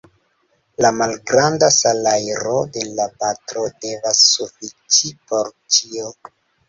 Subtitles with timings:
[0.83, 6.09] La malgranda salajro de la patro devas sufiĉi por ĉio.